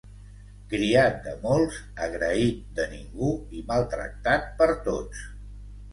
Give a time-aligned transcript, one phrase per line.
[0.71, 3.29] Criat de molts, agraït de ningú
[3.61, 5.23] i maltractat per tots.